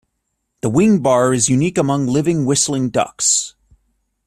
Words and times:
The 0.61 0.69
wing 0.71 1.03
bar 1.03 1.31
is 1.31 1.47
unique 1.47 1.77
among 1.77 2.07
living 2.07 2.43
whistling 2.43 2.89
ducks. 2.89 3.53